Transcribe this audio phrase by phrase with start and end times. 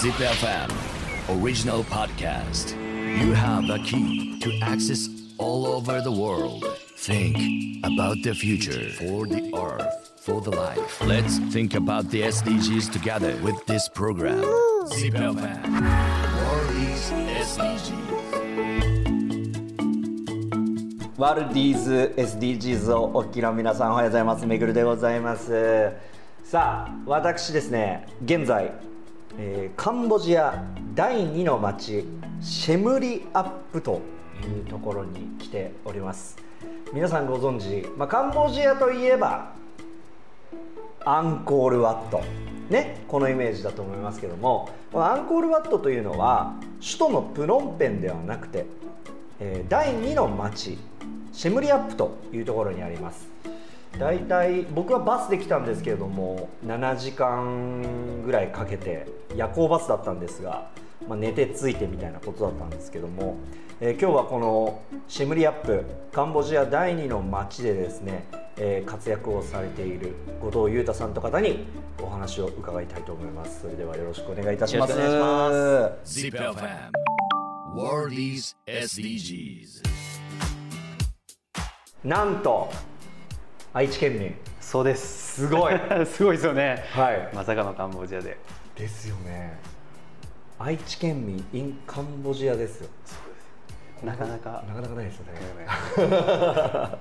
[0.00, 0.70] Zip FM
[1.28, 2.72] original podcast.
[3.20, 6.64] You have a key to access all over the world.
[6.96, 11.02] Think about the future for the earth, for the life.
[11.02, 14.42] Let's think about the SDGs together with this program
[14.88, 17.12] ZipFM World is
[17.60, 18.00] SDGs
[21.18, 25.92] ワルディーズ SDGs をお聞きの皆さんおはようございますめぐるでございます
[26.42, 28.72] さあ私ですね現在、
[29.38, 32.04] えーカンボジア第2の町
[32.40, 34.00] シェムリアップと
[34.42, 36.36] いうところに来ております。
[36.92, 39.52] 皆さんご存知、まあ、カンボジアといえば
[41.04, 42.22] アンコールワット。
[42.68, 48.66] ねこのイメージだと思いますけどもこのアンコールワットというのは首都のプノンペンではなくて、
[49.40, 50.78] えー第2の町
[51.32, 53.28] シェムリアップというところにあります。
[53.98, 60.70] だいたい僕はバスで来たんですけれども7時間ぐらいかけて夜行バスだったんですが、
[61.08, 63.36] まあ、寝てついてみたいなことだったんですけども、
[63.80, 71.66] えー今日はこのシェムリアップカンボジア第2の町でですね、えー活躍をされている後藤裕太さんと方に
[72.00, 73.62] お話を伺いたいと思います。
[73.62, 74.92] それではよろしくお願いいたします。
[74.92, 76.30] よろしくお願いし
[78.12, 79.82] is SDGs.
[82.02, 82.70] なんと
[83.72, 84.34] 愛知県民。
[84.60, 85.42] そうです。
[85.42, 85.74] すごい。
[86.04, 86.82] すごいですよね。
[86.90, 87.28] はい。
[87.32, 88.36] まさかのカンボジアで。
[88.74, 89.56] ですよね。
[90.58, 92.88] 愛知県民 in カンボジアですよ。
[94.02, 94.64] なかなか。
[94.66, 95.32] なかなかないですよね、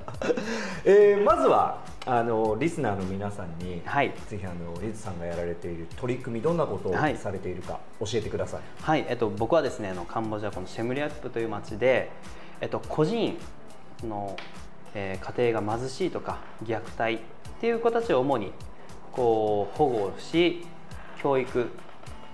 [0.86, 4.14] えーまずはあのリスナーの皆さんに、はい。
[4.28, 7.18] ぜひあのリズさんがやられている取り組みどんなことをはい。
[7.18, 12.12] されているか教えてください、はい、えっと、僕はですねあのカンボジアこのシェムリアップという町で、
[12.62, 13.38] えっと、孤児院
[14.04, 14.38] の、
[14.96, 17.20] えー家庭が貧しいとか虐待っ
[17.62, 18.52] ていう子たちを主に
[19.12, 20.66] こう保護し
[21.22, 21.70] 教育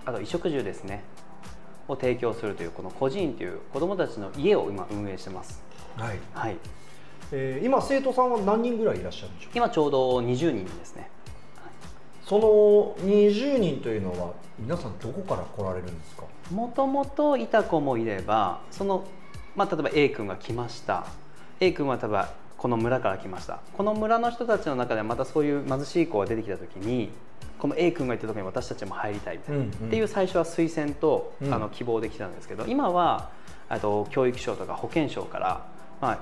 [0.03, 1.03] あと衣食住ですね
[1.88, 5.64] を提供するというこの孤児院という子どもたちの家を今運営してます。
[5.98, 6.20] はい。
[6.33, 6.58] はい、
[7.31, 9.52] えー今生徒さんは何人ぐらいいらっしゃるんでしょう？
[9.55, 11.10] 今ちょうど20人ですね。
[12.26, 16.23] その20人というのは皆さんどこから来られるんですか？
[16.52, 19.05] もともといた子もいればその、
[19.55, 21.05] まあ、例えば A 君が来ました。
[21.60, 23.60] A 君は例えばこの村から来ました。
[23.77, 27.11] この村の人たちの中でまたそういう貧しい子が出てきた時に
[27.60, 29.88] この A 君がいたところに私たちも入りたいみたいな、うんうん。
[29.88, 31.54] っていう最初は推薦と、うん。
[31.54, 33.30] あの希望できたんですけど今は
[33.70, 35.66] あと教育省とか保健省から、
[36.02, 36.20] まあ、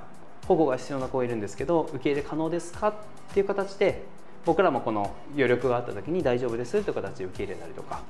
[0.47, 2.93] 保護が必要な子がいるんですけど受け入れ可能ですかっ
[3.33, 4.03] ていう形で
[4.45, 8.01] 僕らもこの余力があった時に大丈夫ですという形で受け入れたりとか。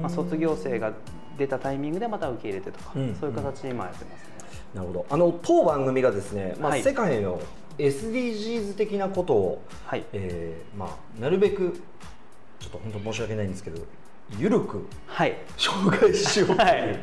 [0.00, 0.92] まあ、卒業生が
[1.36, 3.14] 出たタイミングでまた受け入れてとか、うん。
[3.20, 4.34] そういう形で今やってますね。
[4.74, 5.06] なるほど。
[5.10, 6.82] あの当番組がですね、まあはい。
[6.82, 7.40] 世界の
[7.78, 11.80] SDGs 的なことを、はい、えーまあ、なるべく
[12.60, 13.80] ちょっと本当申し訳ないんですけど
[14.38, 16.92] ゆるくはい、紹介しようとはいい。
[16.92, 17.00] う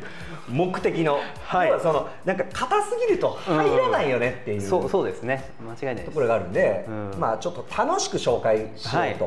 [0.48, 1.68] 目的の、はい。
[1.68, 6.10] 要はそのなんか硬すぎると入らないよねっていうそうとそうですね、間違いないです。
[6.10, 7.14] ころがあるんで、うん。
[7.18, 9.18] まあ、ちょっと楽しく紹介しよう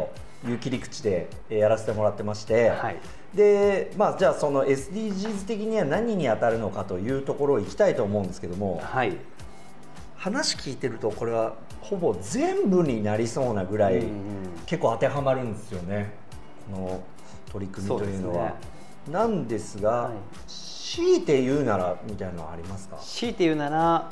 [0.44, 2.97] という切り口でえーやらせてもらってまして、はい。
[3.33, 9.17] でまあ、じゃあその SDGs 的には何に当たるのかというところを行きたいと思うんですけどもはい、
[10.25, 14.09] 話聞いてるとこれはほぼ全部になりそうなぐらい、うんうん。
[14.66, 16.13] 結構当てはまるんですよね。
[16.72, 17.03] この
[17.52, 18.56] 取り組みというのは。
[19.06, 20.13] そうなんですが、はい。
[20.47, 22.97] 強いて言うならみたいなのはありますか？
[22.97, 24.12] 強いて言うなら、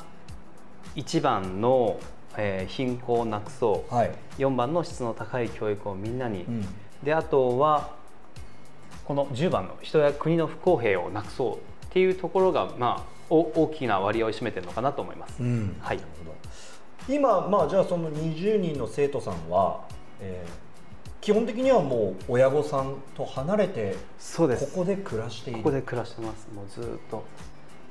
[0.94, 1.98] 一番の、
[2.36, 6.64] えー貧困をなくそう、はい、4番の質の高い教育をみんなに、うん。
[7.02, 7.96] であとは
[9.04, 15.42] この10番の人や国の不公平をなくそうっていうところが、まあ、お大きな割合を占めてるのかなと思います。
[15.42, 15.76] うん。
[15.80, 16.00] はい。
[17.08, 19.80] 今、まあ、じゃあその20人の生徒さんは、
[20.20, 20.64] えー
[21.24, 24.66] 基本的にはもう親御さんと離れてそうです。
[24.74, 25.60] ここで暮らしている。
[25.60, 26.46] ここで暮らしてます。
[26.54, 27.24] もうずっと。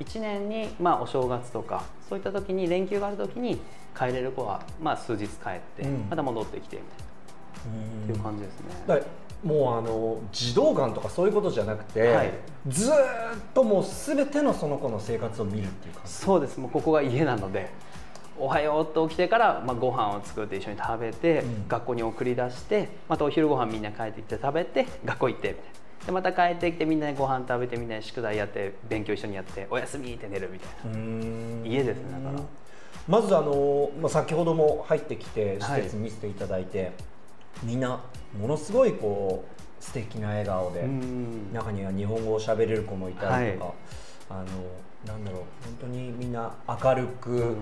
[0.01, 3.59] 1年にまあお正月とかそういった時に連休がある時に
[3.97, 6.05] 帰れる子はまあ数日帰ってうん。
[6.11, 7.12] また戻ってきてみたいうんな
[7.67, 9.03] っていう感じですね、
[9.43, 12.31] もうあの児童館とかそういうことじゃなくて、はい。
[12.67, 12.97] ずーっ
[13.53, 16.11] ともうすべてのその子の生活を見るっていう感じ。
[16.11, 16.57] そうです。
[16.59, 17.69] もうここが家なので
[18.39, 21.67] おはようって起きてから、まあ、ご飯を作って一緒に食べて、うん。
[21.67, 25.73] 学校に送り出してまたお昼ご飯みんな帰ってきて食べて学校行ってみたいな。
[26.05, 31.63] でまた帰ってきてみんなでご飯食べてみんなで宿題やって勉強一緒にやっておやすみって寝るみたいな、うん。
[31.65, 32.43] 家ですねだから。
[33.07, 35.83] まずあの、まあ、先ほども入ってきて施はい。
[35.83, 36.93] 設見せていただいて、
[37.61, 38.01] みんな
[38.39, 41.53] ものすごいこう素敵な笑顔で、うん。
[41.53, 43.73] 中には日本語を喋れる子もいたりとか、はい。
[44.29, 44.45] あの
[45.05, 47.57] なんだろう本当にみんな明るく、うん。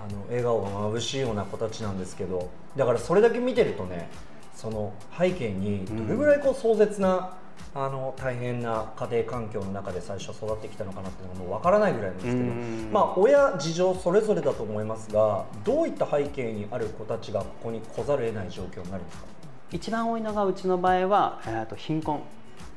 [0.00, 4.08] あの笑顔が眩しいような子たちなんですけどだからそれだけ見てるとね
[4.54, 7.34] その背景にどれぐらいこう壮絶な
[7.74, 12.90] あの大変な家庭環境の中で最初育ってきたのかなっていうのがもうわからないぐらいなんですけど、うん。
[12.92, 19.24] まあ親事情それぞれだと思いますがどういった背景にある子たちがここに来ざるを得ない状況になるんですか？
[19.70, 22.22] 一番多いのがうちの場合は、えー、と貧困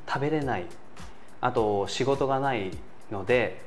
[0.06, 0.66] 食べれない。
[1.40, 2.70] あと仕事がない
[3.10, 3.62] ので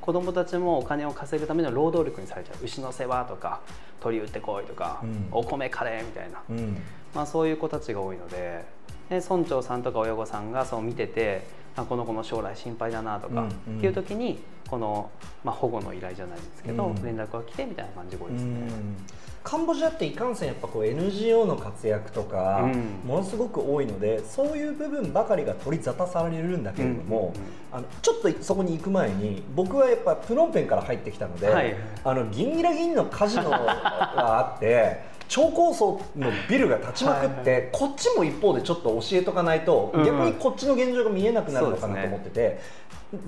[0.00, 2.64] 子供たちもお金を稼ぐための労働力にされちゃう。
[2.64, 3.60] 牛の世話とか
[4.00, 5.28] 鳥売ってこいとか、うん。
[5.30, 6.76] お米カレーみたいな、うん。
[7.14, 8.64] まあ、そういう子たちが多いので
[9.12, 11.42] で村長さんとか親御さんがそう見てて
[11.76, 13.78] あこの子の将来心配だなとか、うんうん。
[13.78, 14.38] っていう時に
[14.68, 15.10] この、
[15.44, 17.02] まあ、保護の依頼じゃないんですけど、うん。
[17.02, 18.50] 連絡が来てみたいな感じが多いですね。
[18.50, 18.96] うん。
[19.42, 23.00] カンボジアっていかんせんやっぱこう NGO の活躍とか、うん。
[23.08, 27.34] ものすごく多いのでそういう部分ばかりが取り沙汰されるんだけれども、うんうんうん。
[27.72, 31.74] あのちょっとそこに行く前に僕はやっぱプノンペンから入ってきたので、はい。
[32.04, 35.11] あのギンギラギンのカジノがあって。
[35.32, 42.60] 超高層のビルが立ちまくって、はいこっちも一方でちょっと教えとかないと、逆にこっちの現状が見えなくなるのかなと思ってて、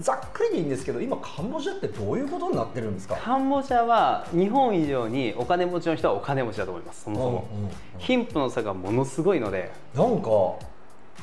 [0.01, 3.17] ざっくりでいいんですけど今カンボジアってどういうことになってるんですか？
[3.17, 7.59] カンボジアは日本以上にお金持ちの人はお金持ちだと思いますそもそも、うん。
[7.59, 9.71] うんうん貧富の差がものすごいので。
[9.95, 10.29] なんか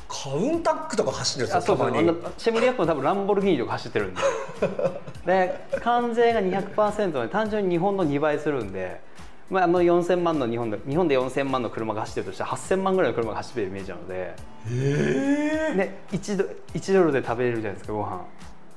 [0.07, 1.77] カウンタックとか走ってるんですそう。
[2.38, 4.22] シェムリアップも多分ランボルギーニとか走ってるんで。
[5.25, 9.00] で関税が200%で単純に日本の2倍するんで、
[9.51, 14.33] まあ、あの4000万の日本で日本で4000万の車が走ってるとしたら8000万ぐらいの車が走ってるイメージなので。
[14.71, 15.74] え。
[15.75, 18.25] で 1, ド1ドルで食べれるじゃないですかご飯、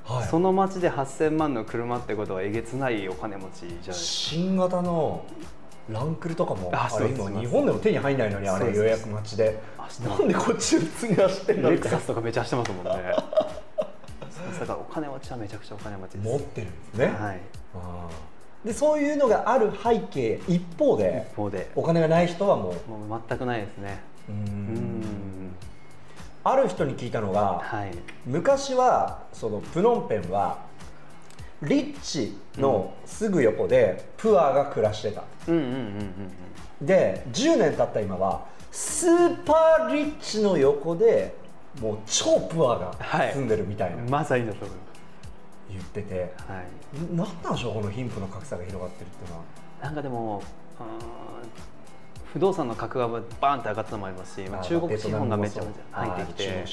[0.03, 0.27] はい。
[0.27, 3.95] その街で8000万の車ってことはえげつないお金持ちじゃないですか。
[3.95, 5.25] 新型の
[5.89, 7.21] ランクルとかもあれあそうです。
[7.21, 9.57] 今日本でも手に入んないのにあれ予約待ちで。
[10.05, 13.13] なんでこっち普通に走ってんのレクサスとかめっちゃ走ってますもんね。
[14.59, 16.27] だからお金持ちはめちゃくちゃお金持ちです。
[16.27, 17.39] 持ってるんですね、はい。
[17.75, 18.34] あー
[18.65, 21.69] でそういうのがある背景一方で一方で。
[21.75, 22.91] お金がない人はもう。
[23.07, 24.01] もう全くないですね。
[24.27, 24.37] ううん。
[25.01, 25.55] ん
[26.43, 27.91] ある人に聞いたのが、はい。
[28.25, 30.57] 昔はそのプノンペンは
[31.61, 35.23] リッチのすぐ横でプアが暮らしてた、
[36.81, 41.35] で10年経った今はスーパーリッチの横で
[41.81, 43.33] もう超プアがはい。
[43.33, 44.03] 住んでるみたいな。
[44.03, 44.77] まさにだと思い
[45.69, 46.61] 言ってて、は
[46.93, 49.43] い、んなんでしょうこの貧富の格差が広がってるっていうのは。
[49.81, 50.41] なんかでも
[52.33, 56.65] 不動産の価格がバーンって上がったのもありますし、まあ、中国資本がめちゃめちゃ入ってきて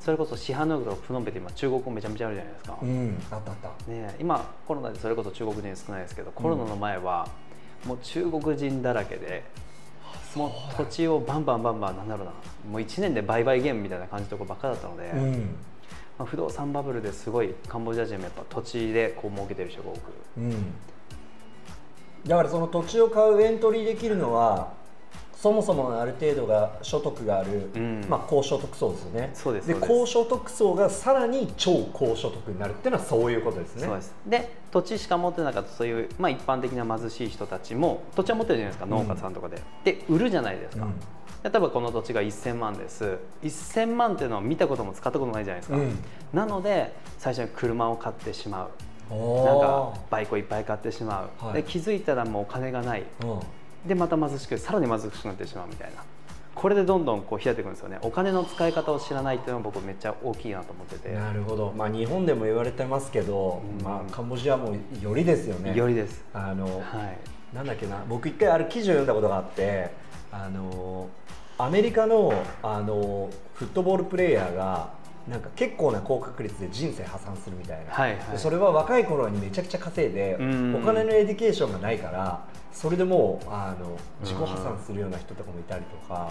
[0.00, 3.56] それこそ市販のプノンペンって今中国語めちゃめちゃあるじゃないですか、うんあったあっ
[3.86, 3.90] た。
[3.90, 7.26] ね、今コロナでそれこそ中国人少ないですけどコロナの前は
[7.86, 9.44] もう中国人だらけで、
[10.36, 12.32] もう土地をバンバンバンバンなんだろうな。
[12.70, 15.56] もう1年で売買ゲームみたいな感じのところばっかだったので、うん
[16.18, 19.98] まあ、不動産バブルですごいカンボジア人もやっぱ土地でこう儲けてる人が多く。
[20.38, 20.52] うん。
[22.26, 24.72] だからその土地を買うエントリーできるのは
[25.34, 28.06] そもそものある程度が所得がある、うん。
[28.08, 29.30] まあ、高所得層ですよね。
[29.34, 29.80] そうですです。
[29.80, 33.86] 高所得層がさらに超高所得になるっていうのはそういうことですね。
[33.86, 34.14] そうです。
[34.26, 40.94] で土地しか持ってなかったそういう、まあ、一般的な貧しい人たちも土地は持ってるじゃないですか農家さんとかで、で売るじゃないですか、うん
[41.46, 43.18] 例えばこの土地が1000万です。
[43.44, 45.98] 1000万っていうのは見たことも使ったこともないじゃないですか、うん。
[46.32, 48.70] なので最初に車を買ってしまう。
[49.08, 51.54] おなんかバイクをいっぱい買ってしまう、はい。
[51.54, 53.04] で気づいたらもうお金がない。
[53.22, 53.88] うん。
[53.88, 56.02] でまた貧しくさらに貧しくなってしまうみたいな。
[56.56, 57.98] これでどんどんこう開いていくんですよね。
[58.02, 61.10] お金の使い方を知らないっていうのは僕めっちゃ大きいなと思ってて。
[61.10, 63.84] なるほど、まあ、日本でも言われてますけど、うん。
[63.84, 65.76] まあ、カンボジアもよりですよね。
[65.76, 66.24] よりです。
[66.34, 67.18] あの、はい。
[67.54, 68.02] なんだっけな。
[68.08, 69.90] 僕一回ある記事を読んだことがあって
[70.32, 71.08] あの
[71.58, 72.32] アメリカの
[72.62, 74.94] あのフットボールプレーヤーが
[75.28, 78.20] なんか結構な高確率で人生破産するみたいな、はいはい。
[78.32, 86.30] でそれは若い頃にめちゃくちゃ稼いでうんお金の education がないからそれでもうあの自己破産するような人とかもいたりとか。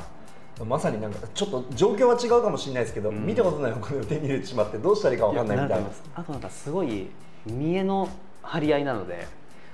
[0.66, 3.26] まさになんかちょっと状況は違うかもしれないですけど、うん。
[3.26, 5.88] 見たことないお金を手に入れてしまってどうしたらいいか分かんないみたいな。
[6.16, 7.08] あとなんかすごい
[7.46, 8.08] 見栄の
[8.42, 9.28] 張り合いなので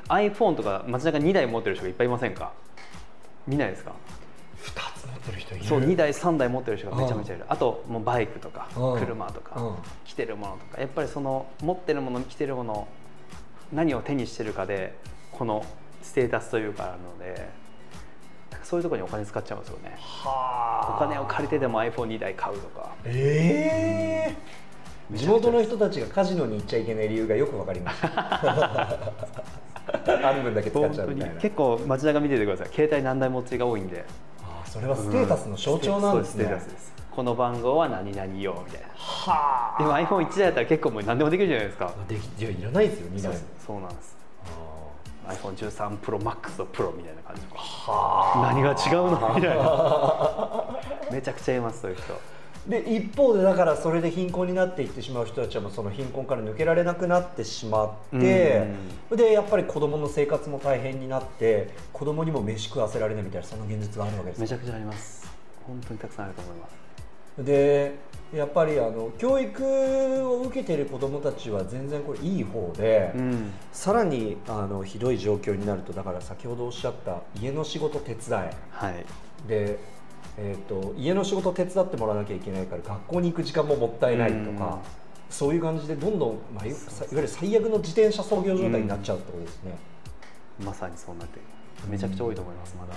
[0.10, 2.53] iPhone とか街中2台持ってる人がいっぱいいませんか？
[3.48, 4.21] 見ないですか？2つ持
[5.22, 7.46] ってる人いるそう2台3台持ってる人がめちゃめちゃいる。
[7.48, 9.00] あともうバイクとかうん。
[9.00, 9.75] 車とかうん。
[10.06, 10.82] 着てるものとか。
[10.82, 12.88] やっぱりその持ってるもの着てるもの
[13.72, 14.94] 何を手にしてるかで
[15.32, 15.66] この
[16.01, 17.50] ステータスというかあるので
[18.63, 19.96] そういうところにお金使っちゃうんですよね。
[19.98, 22.92] はお金を借りてでも iPhone2 台買うとか。
[23.06, 24.62] ええ
[25.10, 28.12] めちゃくちゃ地元の人たちがカジノに行っちゃいけない理由がよくわかりました
[30.06, 31.42] ある分だけ使っちゃうみたいな。
[31.42, 32.70] 結構街中見ててください。
[32.70, 34.06] 携帯何台持ちが多いんで
[34.72, 36.94] それはステータスの象徴なんですね、そうステータスです。
[37.12, 38.88] この番号は何々よみたいな。
[38.96, 41.88] はでも iPhone1 台だったら結構もう何でもできるじゃないですか。
[41.88, 44.16] あできいらないですよ2そう台そうなんです。
[45.28, 47.42] あ iPhone13 Pro Max と Pro みたいな感じ。
[47.42, 47.54] ー
[47.92, 49.36] は何が違うの？
[49.36, 51.12] みたいな。
[51.12, 52.13] めちゃくちゃいますそういう人。
[52.13, 52.18] あ
[52.68, 58.68] で一方でだからそれで貧困になっていってしまう人たちはもうその貧困から抜けられなくなってしまって、
[59.10, 64.39] でやっぱり子供の生活も大変になって子供にも飯食わせられないみたいなそんな現実があるわけです。
[64.39, 65.27] よめちゃくちゃあります。
[65.65, 66.82] 本当にたくさんあると思います。
[67.44, 67.96] で
[68.34, 69.65] やっぱりあの教育
[70.30, 73.51] を受けている子どもたちは全然これいい方で、うん。
[73.74, 78.51] さらにあのひどい状況になるとだから先ほどおっしゃった家の仕事手伝はい。
[78.70, 79.06] え
[79.48, 79.80] で、
[80.38, 84.80] えー、と家の仕事手伝ってもらわなきゃいけないから学校に行く時間ももったいないとか、
[85.30, 86.78] そういう感じでどんどん、まあ、いわ
[87.12, 89.78] ゆる最悪の自転車操業状態になっちゃうってことですね。
[90.64, 91.40] まさにそうなって
[91.90, 92.94] めちゃくちゃ多いと思いますまだ。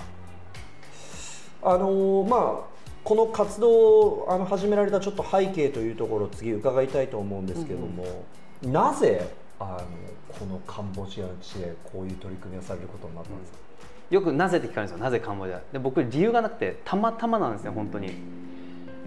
[1.63, 2.37] あのーま
[2.71, 2.75] あ
[3.05, 8.25] この活動をあの始められたちょっと背景というところを次伺いたいと思うんですけども、
[8.63, 13.59] なぜあのこのカンボジアの地でこういう取り組みをされることになったんですか、
[14.09, 15.03] よくなぜって聞かれるんですよ。
[15.03, 15.61] なぜカンボジア。
[15.71, 18.11] で僕理由がなくてたまたまなんですね本当に。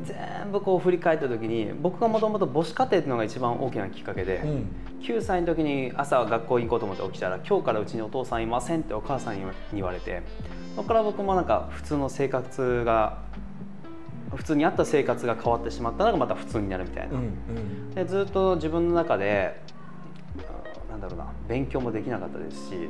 [0.04, 4.66] 全部こう振り返った時に僕がもともと母子家庭っていうのが一番大きなきっかけで、うん。
[5.02, 9.42] 9歳の時に朝学校に行こうと思って起きたら今日からうちにお父さんいませんってお母さんに
[9.74, 10.22] 言われて
[10.76, 13.18] そこから僕もなんか普通の生活が
[14.34, 19.60] 普通にあった生活が変わってしまったのがまた普通になるみたいな、うんでずっと自分の中で
[20.38, 22.88] あなんだろうな勉強もできなかったですし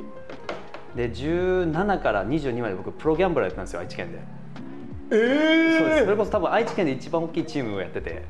[0.95, 4.19] で17から22まで僕プロギャンブラーやってたんですよ愛知県で、
[5.11, 6.03] えそうです。
[6.05, 8.23] それこそ多分愛知県で一番大きいチームをやってて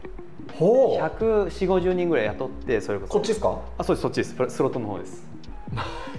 [0.57, 1.03] ほう。
[1.03, 3.13] 14050人ぐらい雇ってそれこそ。
[3.13, 3.59] こっちですか？
[3.77, 4.35] あそうですそっちです。
[4.55, 5.23] スロットの方です。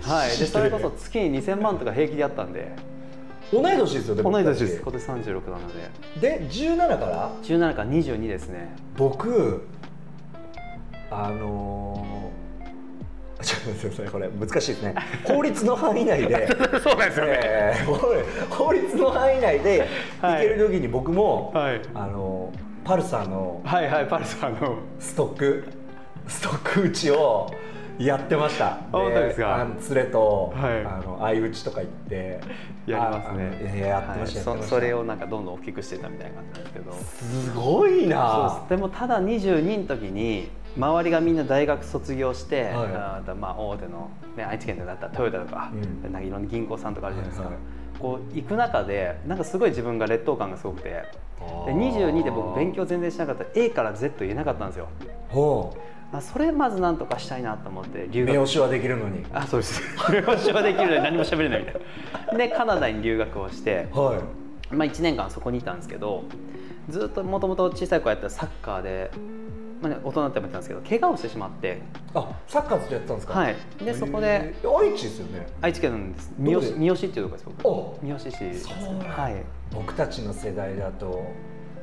[0.03, 0.29] はい。
[0.31, 2.73] でそれこそ月に2000万とか平気であったんで。
[3.53, 4.83] 同い年ですよね同い年です。
[4.85, 5.59] 僕今年36なの
[6.21, 6.39] で。
[6.39, 8.75] で17から？17から22ですね。
[8.97, 9.67] 僕
[11.11, 12.10] あのー
[13.43, 14.95] ちょっとこれ難しいですね。
[15.25, 16.47] 法律の範囲内で
[16.83, 19.87] そうなんですえー法法律の範囲内で
[20.23, 21.81] 行ける時に僕も、はい。
[21.95, 22.53] あの
[22.85, 24.77] パルサーのはいはいパルサーの。
[24.99, 25.65] ストック
[26.27, 27.51] ストック打ちを
[27.99, 28.79] やってました。
[28.93, 29.57] 本当ですか？
[29.57, 30.85] あの連れと、はい。
[30.85, 32.41] あの相打ちとか行って
[32.87, 33.81] やりますね。
[33.81, 34.63] ややってました、はい。
[34.63, 36.93] そそれをなんかどんどん大きくしてたみたいな感じなんですけど。
[36.93, 38.71] すごいそうなです。
[38.71, 42.73] でもただ22の時に周りがみんな大学卒業して、はい。
[42.75, 46.03] あーまあ大手の、ね、愛知県でだったらトヨタとか,、うん。
[46.03, 47.63] なんかいろんな銀行さんとかあるじゃないですか、はいはい。
[47.99, 54.89] こう行く中でなんかすごい自分が劣等感がすごくてで22で僕勉強全然しなかったら A から Z 言えなかったんですよ。
[55.29, 55.77] ほ
[56.13, 58.31] あそれまずなんとかしたいなと思って留学。
[58.31, 59.25] う目押しはできるのに。
[59.33, 59.81] あそうです。
[60.11, 61.75] 留学はできるのに何も喋れないみたい
[62.33, 62.35] な。
[62.39, 64.75] でカナダに留学をしてはい。
[64.75, 66.23] まあ、1年間そこにいたんですけど
[66.89, 69.11] ずっともともと小さい子やったらサッカーで、
[69.81, 71.81] まあね、大人になってもやってたんですけど怪我をしてしまって、
[72.15, 73.33] あサッカーずっとやってたんですか？
[73.39, 75.47] はい、でそこで愛知ですよね。
[75.63, 76.33] 愛知県なんです。
[76.39, 77.67] 三好三好っていうところです僕。
[77.69, 78.35] お三好市。
[79.09, 79.37] はい。
[79.73, 81.23] 僕たちの世代だと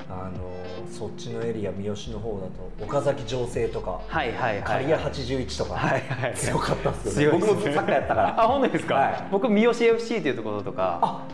[0.09, 3.99] あのそっちのエリア三好の方だと岡崎城西とか。
[4.07, 4.85] はいはいはい。
[4.85, 6.33] 刈谷81とか、はいはい。
[6.35, 7.39] 強かったですよね。
[7.39, 8.35] 強いです僕もサッカーやったから。
[8.43, 9.27] あ本当ですか、はい。
[9.31, 11.27] 僕三好 FC っていうところとかあ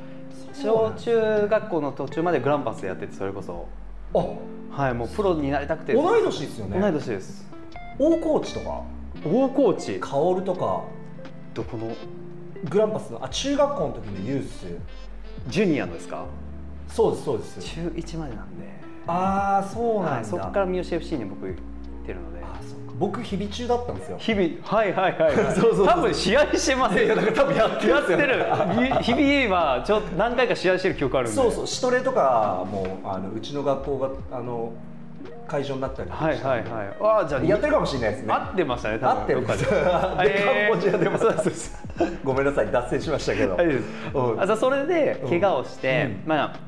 [0.54, 3.68] 小中学校の途中までグランパスでやっててそれこそ。
[3.80, 3.83] あ
[4.20, 5.94] はいもうプロになりたくて。
[5.94, 6.80] 同い年ですよね。
[6.80, 7.46] 同い年です。
[8.00, 8.84] 大河内とか？
[9.26, 10.00] 大河内。
[10.00, 10.84] 薫とか？
[11.54, 11.96] どこの？
[12.70, 13.24] グランパスの？
[13.24, 14.66] あ中学校の時のユース。
[15.48, 16.26] ジュニアのですか？
[16.88, 17.60] そうですそうです。
[17.60, 18.66] 中1までなんで。
[19.06, 21.56] ああそうなんだ、はい、そこから三好 FC に僕行
[22.04, 22.44] ってるので。
[23.00, 24.18] 僕日々中だったんですよ。
[24.20, 27.16] 日々はいはいはい、はい、そうそう多分試合してますよ。
[27.16, 27.94] だから多分やってますよ。
[27.94, 29.02] やってる。
[29.02, 31.36] 日々はちょっと何回か試合してる記憶あるんで。
[31.36, 31.68] そうそう。
[31.68, 33.98] シトレとかもあのうちの学校
[34.32, 34.74] があの
[35.48, 36.96] 会場になったりはいはいはい。
[37.02, 38.32] ああじゃあやってるかもしれないですね。
[38.32, 39.10] 合ってましたね多分。
[39.10, 41.18] 合ってるんでカンボジアでも。
[41.18, 42.08] そうそうそう。
[42.24, 43.56] ごめんなさい脱線しましたけど。
[43.56, 43.86] 大丈夫です。
[44.14, 44.42] うん。
[44.42, 46.30] あじゃあそれで怪我をして、うん。
[46.30, 46.60] まああ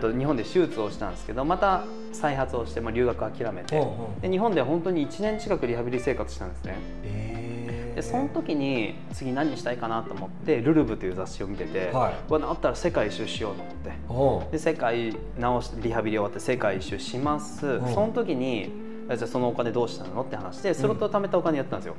[0.00, 3.84] と日本で手術をしたんですけどまた再発をして、まあ、留学諦めて、うんう。
[4.18, 6.76] んで日本で本当に1年近くリハビリ生活したんですね。
[7.04, 12.14] えでその時に次何したいかなと思って「ルルブ」という雑誌を見てて、はい。
[12.28, 14.52] うわ治ったら世界一周しようと思って。
[14.52, 15.18] で世界治
[15.62, 18.70] しリハビリ終わって世界一周します、んその時に
[19.08, 21.94] じゃあそのお金どうしたのって話でスロットを貯めたお金やったんですよ、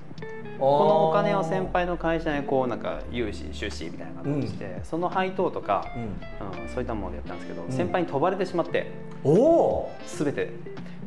[0.60, 6.62] このお金を先輩の会社にこうなんか融資出資みたいな感じで、その配当とか、うん。
[6.64, 7.72] うん、そういったものでやったんですけど、ん。
[7.72, 8.92] 先輩に飛ばれてしまって
[9.24, 9.92] おお。
[10.06, 10.52] 全て。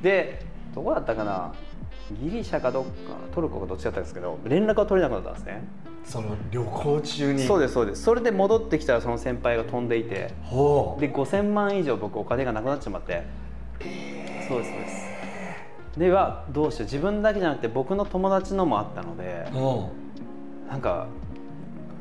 [0.02, 1.52] でどこだったかな？
[2.22, 2.90] ギリシャかどっか
[3.32, 5.62] トルコかどっちだったんですけど連絡が取れなくなったんですね。
[6.04, 7.42] その旅行中に。
[7.42, 8.02] そうですそうです。
[8.02, 13.22] それで戻ってきたらその先輩が飛んでいてで5000万以上僕お金がなくなってしまって、
[14.48, 15.09] そうですそうです
[15.96, 16.84] ではどうしよう。
[16.84, 19.90] 自分だけじゃなくて僕の友達のもあったのでお
[20.68, 21.06] なんか、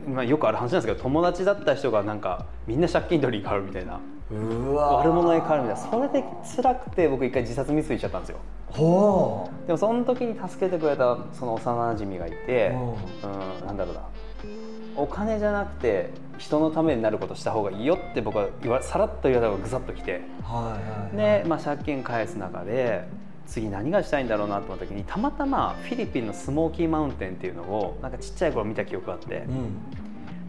[0.08, 4.00] まあ、よくある話なんですけど友達だった人がなんかみんな借金取りに変わるみたいな。
[4.31, 5.89] うわ悪者に変わるみたいな。
[5.91, 6.24] それで
[6.55, 8.38] 辛くて僕一回自殺未遂しちゃったんですよ。
[8.67, 12.75] ほでもその時に助けてくれたその幼馴染がいて
[13.24, 13.27] う。
[13.27, 14.01] うんなんだろうな。
[14.96, 20.22] お金じゃなくて人のためになることした方がいいよって僕は言わさらっと言われたのがぐさっときて。
[20.41, 21.17] うはいはい。
[21.17, 23.08] で、まあ、借金返す中で
[23.50, 29.74] 次何がしたいんだろうなと思った時にたまたまフィリピンのスモーキーマウンテンっていうのをなんかちっちゃい頃見た記憶があってうん。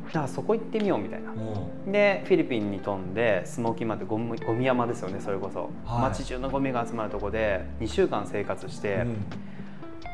[0.09, 1.33] だからそこ行ってみようみたいな。
[1.33, 6.03] もでフィリピンに飛んでスモーキーマウンテンゴミゴミ山ですよねそれこそ、はい。
[6.11, 9.07] 街中のゴミが集まるとこで2週間生活しうて、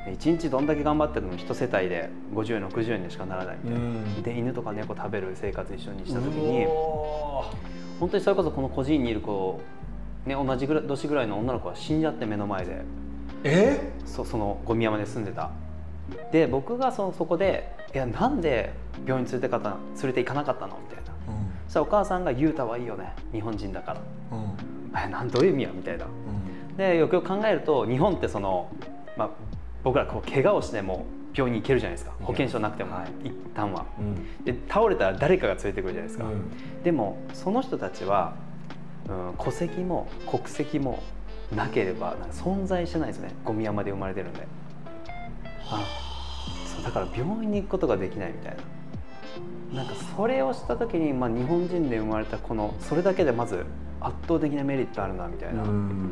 [0.06, 0.12] うん。
[0.12, 4.22] 1日どんだけ頑張ってても1世帯で50円60円にしかならないみたいな、うん。
[4.22, 6.66] で犬とか猫食べる生活一緒にした時に
[7.98, 9.58] 本当にそれこそこの孤児院にいる子、
[10.26, 12.82] ね、同じぐらい年ぐらいの女の子が死んじゃって目の前で。
[13.44, 13.92] え？
[14.04, 15.50] そそのゴミ山で住んでた。
[16.32, 18.72] で僕がそのそこで「いやなんで
[19.06, 21.12] 病院連れてかった連れて行かなかったの?」みたいな。
[21.66, 24.00] そしたらお母さんが「雄太はいいよね日本人だから。
[24.32, 24.44] うん。
[24.44, 24.50] うん」
[24.96, 25.70] えなんどういう意味や？
[25.72, 26.06] みたいな。
[26.06, 26.08] う
[26.72, 26.76] ん。
[26.76, 28.68] でよくよく考えると日本ってその、
[29.16, 29.30] まあ、
[29.84, 32.12] 僕らこう怪我をしても病院に行けるじゃないですか。
[32.22, 33.28] 保険証なくても、はい。
[33.28, 33.84] 一旦は。
[33.98, 34.44] うん。
[34.44, 36.82] で倒れたら誰かが連れてくるじゃないですか、うん。
[36.82, 38.34] でもその人たちは、
[39.08, 41.02] うん、戸籍も国籍も
[41.54, 43.34] なければ存在してないですよね。
[43.44, 44.46] ゴミ山で生まれてるんで。
[45.70, 45.80] あ。
[46.74, 48.56] そうだから病院に行くことができないみたい
[49.72, 49.82] な。
[49.82, 53.64] なんかそれをした時に、まあ、日本人で生まれたこのそれだけでまず
[54.00, 56.10] 圧倒的なメリットあるなみたいな、うん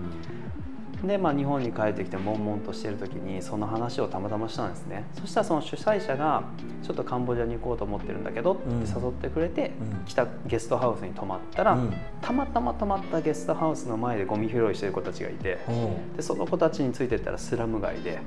[1.06, 5.04] で、まあ、日本に帰ってきて悶々としてる時にその話をたまたましたんですね。
[5.20, 6.44] そしたらその主催者が
[6.82, 10.04] 「ちょっとカンボジアに行こうと思ってるんだけど」って誘ってくれて、うん。
[10.04, 11.92] 来たゲストハウスに泊まったら、うん。
[12.20, 18.20] たまたま泊まったゲストハウスの前でゴミ拾いしてる子たちがいてほでその子たちについてったらスラム街で。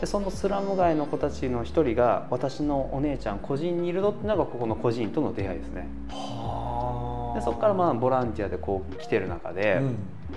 [0.00, 5.88] でそのスラム街の子たちの一人が私のお姉ちゃん個人にいるのってのがここの個人との出会いですね。
[7.34, 10.34] でそこからまあボランティアでこう来てる中で、う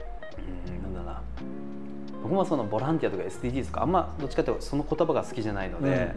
[2.33, 6.11] 僕もそのボランティアとか SDGs とかあんまどっちかというとその言葉が好きじゃないので、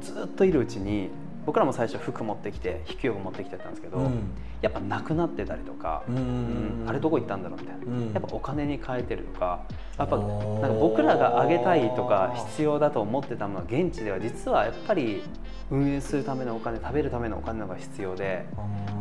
[0.00, 1.10] ずっといるうちに
[1.46, 4.20] 僕らも最初服持ってきて引き用具持ってきてたんですけど、うん。
[4.60, 8.12] やっぱなくなってたりとか、うんうんあれどこ行ったんだろうみたいな、うん。
[8.12, 9.64] やっぱお金に変えてるとか
[9.98, 10.28] やっぱなん
[10.60, 15.22] か僕らがあげたいとか必要だと思ってたものは現地では実はやっぱり
[15.70, 18.44] 運営するためのお金食べるためのお金の方が必要で、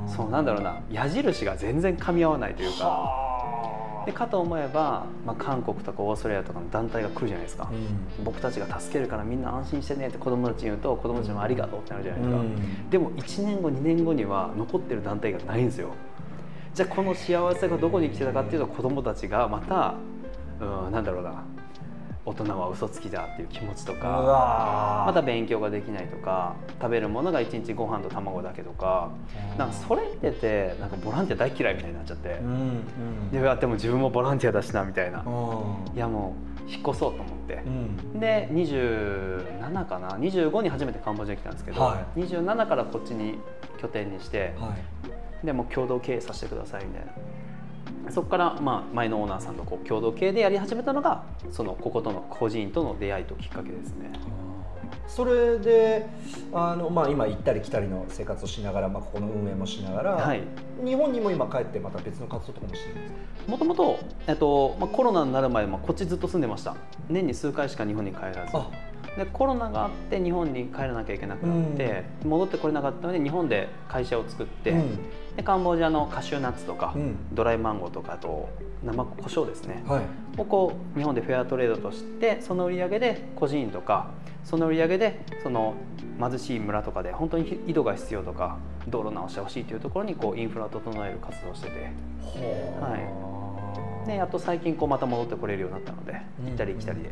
[0.08, 3.40] そうなんだろうな矢印が全然噛み合わないというか。
[4.01, 8.23] はでかと思えば、まあ、韓国とかオーストラリアとかの団体が来るじゃないですか、うん。
[8.23, 12.89] 僕たちが助けるからみんな安心してねって子供たちに言うと子供たちもありがとうってなるじゃないですか、うん。
[12.89, 15.89] でも1年後2年後には残ってる団体がないんですよ。
[16.73, 19.95] じゃあこの幸せがどこに来てたかっていうと子供たちがまた、
[20.61, 21.43] うん、なんだろうな
[22.23, 29.10] 大人は嘘つきだっていう気持ちとうかまた勉強ができないとか食べるものが1日ご飯と卵だけとか
[29.57, 32.84] なんかそれ見ててなんかボランティア大嫌いみたいになっちゃって、うん
[33.31, 33.60] うん。
[33.60, 35.29] でも自分もボランティアだしなみたいな、う
[35.93, 35.95] ん。
[35.95, 36.36] いやも
[36.67, 37.55] う引っ越そうと思って。
[37.65, 38.19] う、ん。
[38.19, 43.39] で27かな？25に初めてカンボジアに来たんですけど、は27からこっちに
[43.81, 44.75] 拠点にして、は
[45.43, 45.45] い。
[45.45, 47.12] でもう共同経営させてくださいみたいな
[48.12, 54.12] そこからまあ前のオーナーさんとこう共同経営でやり始めたのがそのこことの個人との出会いときっかけですね。
[55.08, 56.08] それで
[56.54, 60.41] あの、まあ、今行ったり来たりの生活をしながら、まあ、ここの運営もしながら、はい。
[60.86, 63.12] 日本にも今帰ってまた別の活動とかもしてるんです
[63.45, 63.52] か？
[63.52, 66.76] もともと、えっとまあ、コロナになる前もこっちずっと住んでました。
[67.10, 68.39] 年に数回しか日本に帰らず。
[68.54, 68.69] あ
[69.17, 75.00] でコロナがあって日本に帰らなきゃいけなくなって、戻ってこれなかったので日本で会社を作って、うん。
[75.36, 77.15] でカンボジアのカシューナッツとか、うん。
[77.34, 78.50] ドライマンゴーとかあと
[78.84, 80.02] 生胡椒ですね、はい。
[80.38, 84.12] をこう日本でフェアトレードとしてその売り上げで個人とか
[84.45, 85.76] その売り上げでその
[86.19, 91.91] 貧しい村とかで本当に井戸が必要とか道路直してほしいというところにこうインフラを整える活動をしてて。
[92.80, 92.97] は
[94.05, 96.45] でやっと最近こうまた戻ってこれるようになったのでうん。
[96.47, 97.11] 行ったり来たりで、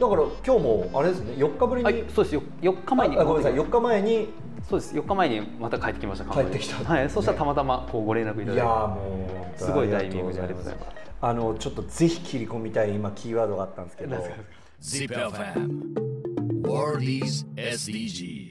[0.00, 2.42] だから今日もあれですね4日ぶりに、はいそうですよ。
[2.62, 3.52] 4日前にあごめんなさい。
[3.52, 4.28] 戻って4日前に
[4.68, 4.94] そうです。
[4.96, 6.84] 4日前にまた帰ってきました帰ってきた。
[6.84, 8.52] はいそしたらたまたまこうご連絡いただいて。
[8.54, 9.70] いやーもうす。
[9.70, 10.88] ごいタイミングでありがとうございます
[11.20, 14.16] あのちょっとぜひ切り込みたい今キーワードがあったんですけど。
[14.82, 15.94] ZipFM
[16.62, 18.43] World is SDGs